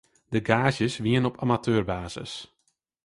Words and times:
De 0.29 0.39
gaazjes 0.43 0.97
wienen 0.97 1.25
op 1.25 1.39
amateurbasis. 1.41 2.55